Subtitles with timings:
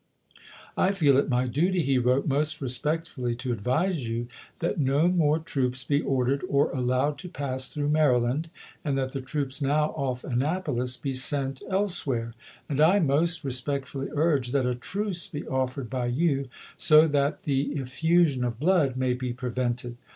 [0.75, 4.27] "I feel it my duty," he wrote," most respectfully to advise you
[4.57, 8.49] that no more troops be ordered or allowed to pass through Maryland,
[8.83, 12.33] and that the troops now off Annapolis be sent elsewhere;
[12.67, 17.43] and I most re spectfully urge that a truce be offered by you, so that
[17.43, 19.97] the effusion of blood may be prevented.